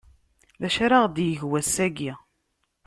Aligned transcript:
D 0.59 0.63
acu 0.67 0.79
ara 0.85 0.97
ɣ-d-yeg 1.03 1.41
wass-agi? 1.49 2.11